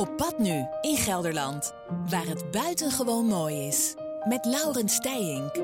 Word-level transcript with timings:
Op 0.00 0.16
pad 0.16 0.38
nu 0.38 0.66
in 0.80 0.96
Gelderland, 0.96 1.74
waar 2.08 2.26
het 2.26 2.50
buitengewoon 2.50 3.26
mooi 3.26 3.66
is. 3.66 3.94
Met 4.28 4.44
Laurens 4.44 4.94
Steijink. 4.94 5.60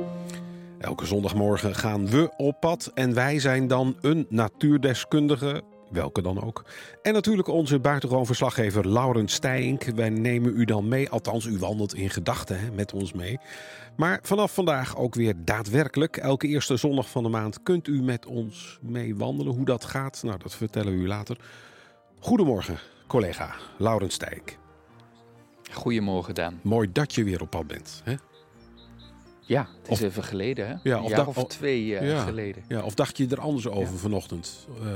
Elke 0.79 1.07
zondagmorgen 1.07 1.75
gaan 1.75 2.07
we 2.07 2.33
op 2.37 2.61
pad 2.61 2.91
en 2.95 3.15
wij 3.15 3.39
zijn 3.39 3.67
dan 3.67 3.97
een 4.01 4.27
natuurdeskundige, 4.29 5.63
welke 5.91 6.23
dan 6.23 6.43
ook. 6.43 6.65
En 7.03 7.13
natuurlijk 7.13 7.49
onze 7.49 7.81
buitengewoon 7.81 8.27
verslaggever 8.27 8.89
Laurens 8.89 9.35
Steijink. 9.35 9.85
Wij 9.85 10.11
nemen 10.11 10.57
u 10.57 10.65
dan 10.65 10.89
mee, 10.89 11.11
althans 11.11 11.45
u 11.45 11.59
wandelt 11.59 11.95
in 11.95 12.11
gedachten 12.11 12.75
met 12.75 12.93
ons 12.93 13.13
mee. 13.13 13.39
Maar 13.97 14.19
vanaf 14.23 14.55
vandaag 14.55 14.97
ook 14.97 15.15
weer 15.15 15.35
daadwerkelijk. 15.45 16.17
Elke 16.17 16.47
eerste 16.47 16.77
zondag 16.77 17.09
van 17.09 17.23
de 17.23 17.29
maand 17.29 17.63
kunt 17.63 17.89
u 17.89 18.03
met 18.03 18.27
ons 18.27 18.79
mee 18.83 19.17
wandelen. 19.17 19.55
Hoe 19.55 19.65
dat 19.65 19.85
gaat, 19.85 20.23
nou 20.23 20.39
dat 20.39 20.55
vertellen 20.55 20.93
we 20.93 20.99
u 20.99 21.07
later. 21.07 21.37
Goedemorgen, 22.19 22.79
collega 23.07 23.55
Laurens 23.79 24.15
Steijink. 24.15 24.59
Goedemorgen, 25.73 26.35
Daan. 26.35 26.61
Mooi 26.63 26.93
dat 26.93 27.15
je 27.15 27.25
weer 27.25 27.41
op 27.41 27.51
pad 27.51 27.67
bent. 27.67 28.01
Hè? 28.05 28.15
Ja, 29.41 29.61
het 29.83 29.91
is 29.91 29.93
Of- 29.93 30.01
even 30.01 30.25
geleden, 30.25 30.69
hè? 30.69 30.75
Ja, 30.83 31.01
of 31.03 31.27
of 31.27 31.39
of- 31.39 31.49
twee 31.49 31.97
eh, 31.99 32.11
ja. 32.11 32.25
geleden. 32.25 32.65
Ja, 32.69 32.83
of 32.83 32.95
dacht 32.95 33.17
je 33.17 33.27
er 33.29 33.41
anders 33.41 33.69
over 33.69 33.99
vanochtend 33.99 34.67
eh, 34.83 34.87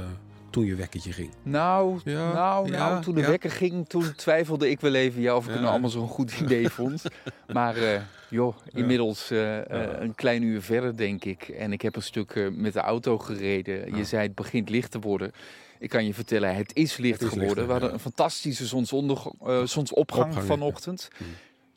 toen 0.50 0.64
je 0.64 0.74
wekkertje 0.74 1.12
ging? 1.12 1.30
Nou, 1.42 2.00
Ja, 2.04 2.32
nou, 2.32 2.70
ja, 2.72 2.88
nou, 2.90 3.02
toen 3.02 3.14
de 3.14 3.20
ja. 3.20 3.26
wekker 3.28 3.50
ging, 3.50 3.88
toen 3.88 4.14
twijfelde 4.16 4.70
ik 4.70 4.80
wel 4.80 4.94
even 4.94 5.20
ja, 5.20 5.36
of 5.36 5.44
ik 5.44 5.50
het 5.50 5.58
nou 5.60 5.70
allemaal 5.70 5.90
zo'n 5.90 6.08
goed 6.08 6.40
idee 6.40 6.68
vond. 6.68 7.02
Maar 7.52 7.76
eh, 7.76 8.00
joh, 8.28 8.56
inmiddels 8.72 9.30
eh, 9.30 9.58
eh, 9.58 9.64
Ja. 9.68 10.00
een 10.00 10.14
klein 10.14 10.42
uur 10.42 10.62
verder, 10.62 10.96
denk 10.96 11.24
ik. 11.24 11.42
En 11.48 11.72
ik 11.72 11.82
heb 11.82 11.96
een 11.96 12.02
stuk 12.02 12.50
met 12.54 12.72
de 12.72 12.80
auto 12.80 13.18
gereden. 13.18 13.90
Ja. 13.90 13.96
Je 13.96 14.04
zei 14.04 14.22
het 14.22 14.34
begint 14.34 14.68
licht 14.70 14.90
te 14.90 14.98
worden. 14.98 15.32
Ik 15.78 15.88
kan 15.88 16.06
je 16.06 16.14
vertellen, 16.14 16.54
het 16.54 16.76
is 16.76 16.96
licht 16.96 17.12
Het 17.20 17.22
is 17.22 17.28
geworden. 17.38 17.46
lichter, 17.48 17.66
We 17.66 17.70
hadden 17.72 17.88
ja. 17.88 17.94
een 17.94 18.00
fantastische 18.00 18.66
zonsonder, 18.66 19.18
eh, 19.46 19.62
zonsopgang 19.64 20.26
Opgang, 20.26 20.46
vanochtend. 20.46 21.08
ja. 21.18 21.24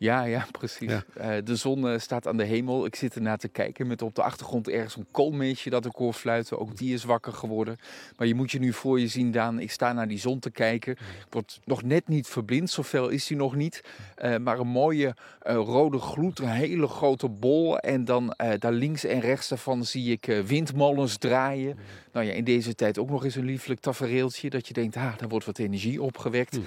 Ja, 0.03 0.23
ja, 0.23 0.47
precies. 0.51 0.89
Ja. 0.89 1.03
Eh, 1.13 1.35
de 1.43 1.55
zon 1.55 1.87
eh, 1.89 1.99
staat 1.99 2.27
aan 2.27 2.37
de 2.37 2.43
hemel. 2.43 2.85
Ik 2.85 2.95
zit 2.95 3.15
ernaar 3.15 3.37
te 3.37 3.47
kijken 3.47 3.87
met 3.87 4.01
op 4.01 4.15
de 4.15 4.23
achtergrond 4.23 4.69
ergens 4.69 4.95
een 4.95 5.05
koolmeesje 5.11 5.69
dat 5.69 5.85
ik 5.85 5.95
hoor 5.95 6.13
fluiten. 6.13 6.59
Ook 6.59 6.77
die 6.77 6.93
is 6.93 7.03
wakker 7.03 7.33
geworden. 7.33 7.77
Maar 8.17 8.27
je 8.27 8.35
moet 8.35 8.51
je 8.51 8.59
nu 8.59 8.73
voor 8.73 8.99
je 8.99 9.07
zien, 9.07 9.31
Daan. 9.31 9.59
Ik 9.59 9.71
sta 9.71 9.93
naar 9.93 10.07
die 10.07 10.19
zon 10.19 10.39
te 10.39 10.51
kijken. 10.51 10.91
Ik 10.91 11.27
word 11.29 11.59
nog 11.65 11.83
net 11.83 12.07
niet 12.07 12.27
verblind, 12.27 12.69
zoveel 12.69 13.09
is 13.09 13.27
die 13.27 13.37
nog 13.37 13.55
niet. 13.55 13.83
Eh, 14.15 14.37
maar 14.37 14.59
een 14.59 14.67
mooie 14.67 15.15
rode 15.43 15.99
gloed, 15.99 16.39
een 16.39 16.47
hele 16.47 16.87
grote 16.87 17.29
bol. 17.29 17.79
En 17.79 18.05
dan 18.05 18.35
daar 18.59 18.71
links 18.71 19.03
en 19.03 19.19
rechts 19.19 19.47
daarvan 19.47 19.85
zie 19.85 20.11
ik 20.11 20.25
windmolens 20.45 21.17
draaien. 21.17 21.77
Nou 22.11 22.25
ja, 22.25 22.33
in 22.33 22.43
deze 22.43 22.75
tijd 22.75 22.97
ook 22.97 23.09
nog 23.09 23.23
eens 23.23 23.35
een 23.35 23.45
lieflijk 23.45 23.79
tafereeltje. 23.79 24.49
Dat 24.49 24.67
je 24.67 24.73
denkt, 24.73 24.95
ah, 24.95 25.17
daar 25.17 25.29
wordt 25.29 25.45
wat 25.45 25.57
energie 25.57 26.01
opgewekt. 26.01 26.59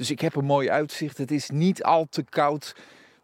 Dus 0.00 0.10
ik 0.10 0.20
heb 0.20 0.34
een 0.34 0.44
mooi 0.44 0.70
uitzicht. 0.70 1.18
Het 1.18 1.30
is 1.30 1.50
niet 1.50 1.82
al 1.82 2.06
te 2.08 2.22
koud. 2.22 2.74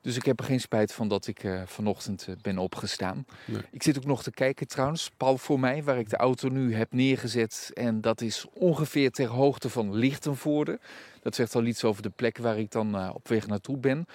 Dus 0.01 0.17
ik 0.17 0.25
heb 0.25 0.39
er 0.39 0.45
geen 0.45 0.61
spijt 0.61 0.93
van 0.93 1.09
dat 1.09 1.27
ik 1.27 1.45
eh, 1.45 1.63
vanochtend 1.67 2.27
eh, 2.29 2.35
ben 2.43 2.59
opgestaan. 2.59 3.27
Nee. 3.45 3.63
Ik 3.71 3.83
zit 3.83 3.97
ook 3.97 4.05
nog 4.05 4.23
te 4.23 4.31
kijken 4.31 4.69
trouwens, 4.69 5.11
pal 5.17 5.39
voor 5.39 5.61
mij, 5.61 5.83
waar 5.83 5.99
ik 5.99 6.11
de 6.11 6.17
auto 6.17 6.49
nu 6.49 6.75
heb 6.75 6.93
neergezet. 6.93 7.71
En 7.75 8.01
dat 8.01 8.21
is 8.21 8.47
ongeveer 8.53 9.11
ter 9.11 9.27
hoogte 9.27 9.71
van 9.71 9.95
Lichtenvoorde. 9.95 10.79
Dat 11.23 11.35
zegt 11.35 11.55
al 11.55 11.65
iets 11.65 11.85
over 11.85 12.03
de 12.03 12.11
plek 12.11 12.39
waar 12.39 12.59
ik 12.59 12.71
dan 12.71 12.97
eh, 12.97 13.11
op 13.15 13.29
weg 13.29 13.47
naartoe 13.47 13.77
ben. 13.77 14.07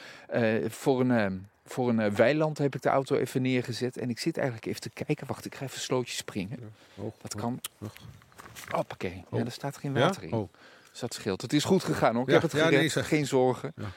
Voor 0.67 0.99
een, 0.99 1.47
voor 1.65 1.89
een 1.89 2.15
weiland 2.15 2.57
heb 2.57 2.75
ik 2.75 2.81
de 2.81 2.89
auto 2.89 3.15
even 3.15 3.41
neergezet. 3.41 3.97
En 3.97 4.09
ik 4.09 4.19
zit 4.19 4.37
eigenlijk 4.37 4.67
even 4.67 4.81
te 4.81 4.89
kijken. 4.89 5.27
Wacht, 5.27 5.45
ik 5.45 5.55
ga 5.55 5.63
even 5.63 5.75
een 5.75 5.81
slootje 5.81 6.15
springen. 6.15 6.59
Dat 7.21 7.35
kan. 7.35 7.59
Hoppakee. 8.69 9.23
Ja, 9.31 9.37
er 9.45 9.51
staat 9.51 9.77
geen 9.77 9.93
Ja? 9.93 9.99
water 9.99 10.23
in. 10.23 10.33
Oh. 10.33 10.49
Dus 10.91 10.99
dat 10.99 11.13
scheelt. 11.13 11.41
Het 11.41 11.53
is 11.53 11.63
goed 11.63 11.83
gegaan 11.83 12.13
hoor. 12.13 12.21
Ik 12.23 12.27
Ja, 12.27 12.33
heb 12.33 12.41
het 12.43 12.51
ja, 12.51 12.63
gered. 12.63 12.79
nee, 12.79 12.89
zeg. 12.89 13.07
Geen 13.07 13.25
zorgen. 13.27 13.73
Ja. 13.75 13.91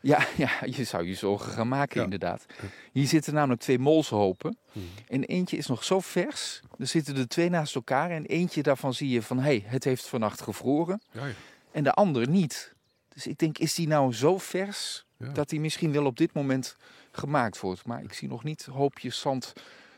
Ja. 0.00 0.26
Ja, 0.36 0.50
je 0.64 0.84
zou 0.84 1.06
je 1.06 1.14
zorgen 1.14 1.52
gaan 1.52 1.68
maken 1.68 1.96
Ja. 1.96 2.04
inderdaad. 2.04 2.46
Hier 2.92 3.06
zitten 3.06 3.34
namelijk 3.34 3.60
twee 3.60 3.78
molshopen. 3.78 4.58
Hmm. 4.72 4.88
En 5.08 5.24
eentje 5.24 5.56
is 5.56 5.66
nog 5.66 5.84
zo 5.84 6.00
vers. 6.00 6.60
Er 6.78 6.86
zitten 6.86 7.16
er 7.16 7.28
twee 7.28 7.48
naast 7.50 7.74
elkaar. 7.74 8.10
En 8.10 8.26
eentje 8.26 8.62
daarvan 8.62 8.94
zie 8.94 9.08
je 9.08 9.22
van, 9.22 9.36
hé, 9.36 9.42
hey, 9.42 9.64
het 9.66 9.84
heeft 9.84 10.06
vannacht 10.08 10.40
gevroren. 10.40 11.02
Ja, 11.10 11.26
ja. 11.26 11.32
En 11.70 11.84
de 11.84 11.92
andere 11.92 12.26
niet. 12.26 12.74
Dus 13.08 13.26
ik 13.26 13.38
denk, 13.38 13.58
is 13.58 13.74
die 13.74 13.86
nou 13.88 14.12
zo 14.12 14.38
vers 14.38 15.04
dat 15.18 15.48
die 15.48 15.60
misschien 15.60 15.92
wel 15.92 16.04
op 16.06 16.16
dit 16.16 16.32
moment 16.32 16.76
gemaakt 17.12 17.60
wordt. 17.60 17.86
Maar 17.86 18.02
ik 18.02 18.12
zie 18.12 18.28
nog 18.28 18.44
niet 18.44 18.64
hoopjes 18.64 19.20
zand 19.20 19.52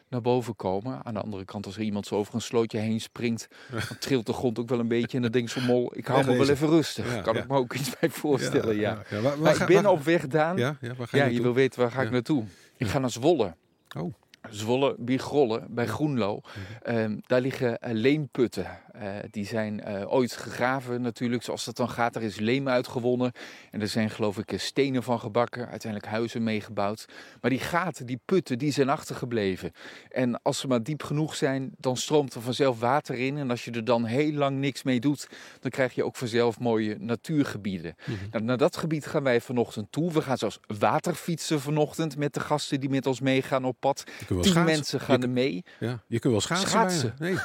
naar 0.09 0.21
boven 0.21 0.57
komen. 0.57 1.01
Aan 1.05 1.15
de 1.15 1.21
andere 1.21 1.45
kant, 1.45 1.67
als 1.67 1.77
er 1.77 1.83
iemand 1.83 2.07
zo 2.07 2.15
over 2.15 2.35
een 2.35 2.41
slootje 2.41 2.79
heen 2.79 3.01
springt, 3.01 3.49
dan 3.71 3.81
trilt 4.01 4.27
de 4.27 4.33
grond 4.33 4.59
ook 4.59 4.69
wel 4.69 4.79
een 4.79 4.89
beetje. 4.89 5.17
En 5.17 5.23
dan 5.23 5.33
denk 5.33 5.45
ik 5.45 5.51
zo 5.53 5.61
mol, 5.61 5.97
ik 5.97 6.07
hou 6.07 6.27
me 6.27 6.37
wel 6.37 6.49
even 6.49 6.69
rustig. 6.69 7.15
Ja, 7.15 7.21
kan 7.21 7.35
ja. 7.35 7.41
ik 7.43 7.49
me 7.49 7.57
ook 7.57 7.75
iets 7.75 7.99
bij 8.01 8.11
voorstellen, 8.11 8.77
ja. 8.77 9.03
Waar- 9.23 9.39
waar 9.41 9.61
ik 9.61 9.67
ben 9.67 9.83
waar- 9.83 9.93
op 9.93 10.03
weg, 10.03 10.27
Daan. 10.27 10.57
Ja, 10.57 10.67
Ja, 10.81 10.89
ja, 10.89 10.95
waar 10.95 11.09
ga 11.09 11.25
je 11.25 11.43
wil 11.43 11.55
weten 11.55 11.81
waar 11.81 11.91
ga 11.91 12.03
ik 12.03 12.11
naartoe. 12.11 12.45
Ik 12.77 12.87
ga 12.87 12.99
naar 12.99 13.11
Zwolle. 13.11 13.55
Oh. 13.97 14.15
Zwolle, 14.51 14.95
Bigrollen, 14.99 15.67
bij 15.75 15.87
Groenlo. 15.87 16.41
Mhm. 16.41 16.97
Ehm, 16.97 17.17
daar 17.27 17.41
liggen 17.41 17.79
eh, 17.79 17.93
leemputten. 17.95 18.67
Eh, 18.99 19.09
die 19.31 19.47
zijn 19.47 19.81
eh, 19.81 20.13
ooit 20.13 20.33
gegraven 20.33 21.01
natuurlijk, 21.01 21.43
zoals 21.43 21.65
dat 21.65 21.77
dan 21.77 21.89
gaat. 21.89 22.17
Er 22.17 22.23
is 22.23 22.39
leem 22.39 22.69
uitgewonnen. 22.69 23.33
En 23.71 23.81
er 23.81 23.89
zijn 23.89 24.11
geloof 24.11 24.39
ik 24.39 24.53
eh, 24.53 24.59
stenen 24.59 25.03
van 25.03 25.21
gebakken. 25.21 25.69
Uiteindelijk 25.69 26.13
huizen 26.13 26.43
meegebouwd. 26.43 27.05
Maar 27.41 27.51
die 27.51 27.61
gaten, 27.61 28.07
die 28.07 28.21
putten, 28.25 28.59
die 28.59 28.73
zijn 28.73 28.89
achtergebleven. 28.89 29.73
En 30.11 30.43
als 30.43 30.59
ze 30.59 30.67
maar 30.67 30.83
diep 30.83 31.03
genoeg 31.03 31.35
zijn, 31.35 31.71
dan 31.77 31.97
stroomt 31.97 32.35
er 32.35 32.41
vanzelf 32.41 32.81
water 32.81 33.15
in. 33.15 33.39
En 33.39 33.51
als 33.51 33.65
je 33.65 33.71
er 33.71 33.85
dan 33.85 34.05
heel 34.05 34.33
lang 34.33 34.59
niks 34.59 34.83
mee 34.83 35.01
doet, 35.01 35.29
dan 35.61 35.71
krijg 35.71 35.95
je 35.95 36.05
ook 36.05 36.17
vanzelf 36.17 36.59
mooie 36.59 36.97
natuurgebieden. 36.99 37.95
Mhm. 38.07 38.17
Nou, 38.31 38.45
naar 38.45 38.57
dat 38.57 38.77
gebied 38.77 39.07
gaan 39.07 39.23
wij 39.23 39.41
vanochtend 39.41 39.93
toe. 39.93 40.13
We 40.13 40.23
gaan 40.23 40.39
zelfs 40.39 40.61
waterfietsen 40.79 41.61
vanochtend 41.61 42.17
met 42.17 42.35
de 42.35 42.41
gasten 42.41 42.81
die 42.81 42.91
met 42.91 43.07
ons 43.07 43.21
meegaan 43.21 43.65
op 43.65 43.77
pad. 43.81 44.05
Tien 44.27 44.27
schaatsen. 44.27 44.65
mensen 44.65 45.01
gaan 45.01 45.21
je, 45.21 45.23
er 45.23 45.31
mee. 45.31 45.65
ja, 45.79 46.03
je 46.07 46.19
kunt 46.19 46.33
wel 46.33 46.43
schaatsen. 46.43 46.69
Schaatsen. 46.69 47.15
Nee, 47.19 47.37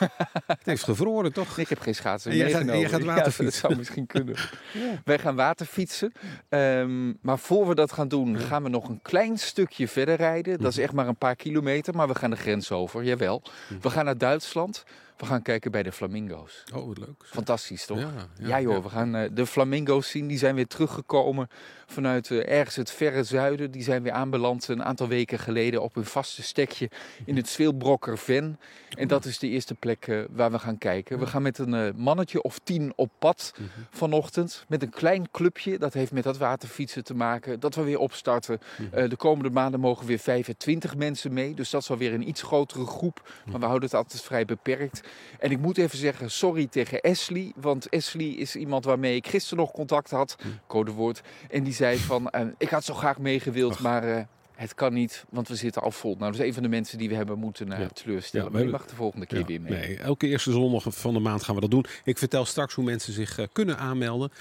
het 0.46 0.66
heeft 0.66 0.84
gevroren 0.94 1.34
toch? 1.34 1.43
Ik 1.56 1.70
heb 1.70 1.80
geen 1.80 1.96
schaatsen 1.96 2.31
En 2.31 2.38
gaat- 2.50 2.52
gaat 2.90 3.00
Ja, 3.02 3.06
waterfietsen. 3.06 3.44
dat 3.46 3.54
zou 3.54 3.76
misschien 3.76 4.06
kunnen. 4.08 4.36
Wij 5.06 5.20
gaan 5.20 5.36
waterfietsen. 5.36 6.12
Ehm, 6.50 7.08
maar 7.22 7.40
voor 7.40 7.68
we 7.68 7.76
dat 7.76 7.92
gaan 7.92 8.08
doen, 8.08 8.38
gaan 8.40 8.64
we 8.64 8.70
nog 8.70 8.90
een 8.90 9.00
klein 9.02 9.38
stukje 9.38 9.88
verder 9.88 10.16
rijden. 10.16 10.58
Dat 10.59 10.70
is 10.72 10.76
Mhm. 10.76 10.84
echt 10.86 10.94
maar 10.94 11.08
een 11.08 11.18
paar 11.18 11.36
kilometer, 11.36 11.96
maar 11.96 12.08
we 12.08 12.16
gaan 12.16 12.30
de 12.30 12.36
grens 12.36 12.72
over. 12.72 13.04
Jawel. 13.04 13.42
We 13.81 13.90
gaan 13.90 14.06
naar 14.06 14.18
Duitsland. 14.18 14.84
We 15.23 15.29
gaan 15.29 15.41
kijken 15.41 15.72
bij 15.72 15.84
de 15.84 15.91
flamingo's. 15.91 16.63
Oh, 16.73 16.88
wat 16.88 16.97
leuk. 16.97 17.23
Fantastisch, 17.25 17.85
toch? 17.85 18.00
Ja, 18.00 18.11
Ja, 18.39 18.61
joh, 18.61 18.84
we 18.84 18.89
gaan 18.89 19.16
eh, 19.16 19.29
de 19.34 19.45
flamingo's 19.45 20.09
zien. 20.09 20.28
Die 20.28 20.38
zijn 20.38 20.56
weer 20.56 20.67
teruggekomen 20.67 21.50
vanuit 21.85 22.31
eh, 22.31 22.50
ergens 22.57 22.75
het 22.75 22.91
verre 22.91 23.23
zuiden. 23.23 23.72
Die 23.72 23.83
zijn 23.83 24.03
weer 24.03 24.12
aanbeland 24.12 24.67
een 24.67 24.83
aantal 24.83 25.07
weken 25.07 25.39
geleden 25.39 25.81
op 25.81 25.95
hun 25.95 26.06
vaste 26.06 26.44
stekje 26.44 26.89
in 27.25 27.35
het 27.35 27.50
Zweelbrokker 27.50 28.17
Ven. 28.17 28.59
En 28.97 29.07
dat 29.07 29.25
is 29.25 29.39
de 29.39 29.47
eerste 29.47 29.75
plek 29.75 30.07
eh, 30.07 30.22
waar 30.31 30.51
we 30.51 30.59
gaan 30.59 30.78
kijken. 30.78 31.19
We 31.19 31.28
gaan 31.28 31.41
met 31.41 31.57
een 31.57 31.94
mannetje 31.95 32.41
of 32.41 32.59
tien 32.63 32.94
op 32.95 33.12
pad 33.19 33.53
Mhm. 33.57 33.69
vanochtend. 33.89 34.66
Met 34.67 34.81
een 34.81 34.89
klein 34.89 35.31
clubje. 35.31 35.78
Dat 35.78 35.94
heeft 35.94 36.12
met 36.12 36.23
dat 36.23 36.38
waterfietsen 36.38 37.03
te 37.03 37.13
maken. 37.16 37.59
Dat 37.59 37.75
we 37.75 37.83
weer 37.83 38.00
opstarten. 38.00 38.59
Mhm. 38.91 39.09
De 39.09 39.16
komende 39.16 39.50
maanden 39.50 39.79
mogen 39.79 40.06
weer 40.06 40.19
25 40.19 40.95
mensen 40.95 41.33
mee. 41.33 41.53
Dus 41.53 41.69
dat 41.69 41.81
is 41.81 41.89
alweer 41.89 42.13
een 42.13 42.28
iets 42.28 42.41
grotere 42.41 42.85
groep. 42.85 43.31
Maar 43.45 43.59
we 43.59 43.66
houden 43.66 43.89
het 43.89 43.97
altijd 43.97 44.22
vrij 44.22 44.45
beperkt. 44.45 45.01
En 45.40 45.51
ik 45.51 45.59
moet 45.59 45.78
even 45.78 45.97
zeggen, 45.97 46.31
sorry 46.31 46.68
tegen 46.68 47.01
Ashley. 47.01 47.51
Want 47.56 47.90
Ashley 47.90 48.25
is 48.29 48.56
iemand 48.56 48.85
waarmee 48.85 49.16
ik 49.16 49.28
gisteren 49.28 49.57
nog 49.63 49.72
contact 49.72 50.09
had. 50.12 50.35
Codewoord. 50.68 51.22
En 51.50 51.63
die 51.63 51.74
zei 51.74 51.97
van, 51.97 52.29
eh, 52.29 52.46
ik 52.57 52.69
had 52.69 52.84
zo 52.84 52.94
graag 52.94 53.18
meegewild, 53.19 53.79
maar 53.79 54.03
eh, 54.03 54.24
het 54.56 54.74
kan 54.74 54.94
niet. 54.94 55.25
Want 55.29 55.47
we 55.47 55.56
zitten 55.56 55.81
al 55.81 55.91
vol. 55.91 56.16
Nou, 56.19 56.31
dat 56.31 56.41
is 56.41 56.47
een 56.47 56.53
van 56.53 56.63
de 56.63 56.69
mensen 56.69 56.97
die 56.97 57.09
we 57.09 57.16
hebben 57.16 57.38
moeten 57.40 57.68
Ja. 57.68 57.88
teleurstellen. 57.88 58.46
Ja, 58.46 58.51
maar 58.51 58.62
je 58.62 58.69
mag 58.69 58.85
de 58.85 58.96
volgende 58.96 59.25
keer 59.25 59.40
Ja, 59.40 59.46
weer 59.46 59.62
mee. 59.62 59.72
nee, 59.72 59.97
elke 59.97 60.28
eerste 60.28 60.51
zondag 60.51 60.84
van 60.90 61.13
de 61.13 61.19
maand 61.19 61.44
gaan 61.44 61.56
we 61.56 61.62
dat 61.62 61.72
doen. 61.72 61.85
Ik 62.03 62.18
vertel 62.18 62.45
straks 62.45 62.74
hoe 62.74 62.84
mensen 62.85 63.13
zich 63.13 63.40
kunnen 63.51 63.78
aanmelden. 63.78 64.31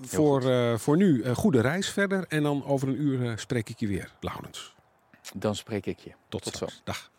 Voor, 0.00 0.42
voor 0.78 0.96
nu, 0.96 1.24
goede 1.34 1.60
reis 1.60 1.88
verder. 1.90 2.24
En 2.28 2.42
dan 2.42 2.64
over 2.64 2.88
een 2.88 3.00
uur 3.00 3.38
spreek 3.38 3.68
ik 3.68 3.78
je 3.80 3.86
weer, 3.86 4.12
Laurens. 4.20 4.74
Dan 5.34 5.54
spreek 5.56 5.86
ik 5.86 5.98
je. 5.98 6.10
Tot, 6.28 6.42
Tot 6.42 6.54
straks. 6.54 6.80
Dag. 6.84 7.10